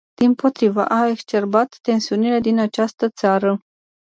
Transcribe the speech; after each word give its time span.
Dimpotrivă, 0.17 0.85
a 0.85 1.07
exacerbat 1.07 1.77
tensiunile 1.81 2.39
din 2.39 2.59
această 2.59 3.09
țară. 3.09 3.59